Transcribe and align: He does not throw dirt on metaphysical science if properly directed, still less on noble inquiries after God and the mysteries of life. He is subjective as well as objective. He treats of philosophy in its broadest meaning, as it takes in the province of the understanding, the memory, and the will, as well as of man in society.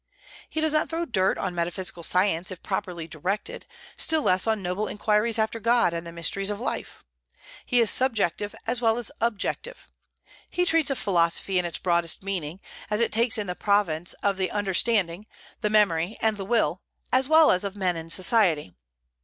He 0.49 0.61
does 0.61 0.73
not 0.73 0.89
throw 0.89 1.05
dirt 1.05 1.37
on 1.37 1.53
metaphysical 1.53 2.01
science 2.01 2.49
if 2.49 2.63
properly 2.63 3.07
directed, 3.07 3.67
still 3.95 4.23
less 4.23 4.47
on 4.47 4.63
noble 4.63 4.87
inquiries 4.87 5.37
after 5.37 5.59
God 5.59 5.93
and 5.93 6.07
the 6.07 6.11
mysteries 6.11 6.49
of 6.49 6.59
life. 6.59 7.03
He 7.67 7.79
is 7.79 7.91
subjective 7.91 8.55
as 8.65 8.81
well 8.81 8.97
as 8.97 9.11
objective. 9.21 9.85
He 10.49 10.65
treats 10.65 10.89
of 10.89 10.97
philosophy 10.97 11.59
in 11.59 11.65
its 11.65 11.77
broadest 11.77 12.23
meaning, 12.23 12.61
as 12.89 12.99
it 12.99 13.11
takes 13.11 13.37
in 13.37 13.45
the 13.45 13.53
province 13.53 14.13
of 14.23 14.37
the 14.37 14.49
understanding, 14.49 15.27
the 15.61 15.69
memory, 15.69 16.17
and 16.19 16.35
the 16.35 16.45
will, 16.45 16.81
as 17.13 17.27
well 17.29 17.51
as 17.51 17.63
of 17.63 17.75
man 17.75 17.95
in 17.95 18.09
society. 18.09 18.73